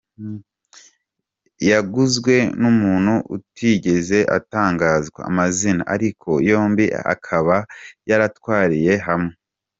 Yaguzwe 1.69 2.35
n’umuntu 2.61 3.13
utigeze 3.35 4.19
atangazwa 4.37 5.19
amazina, 5.29 5.83
ariko 5.95 6.29
yombi 6.49 6.85
akaba 7.13 7.55
yarayatwariye 8.09 8.93
hamwe. 9.07 9.33